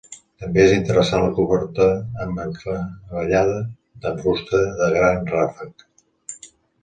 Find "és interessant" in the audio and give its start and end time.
0.67-1.19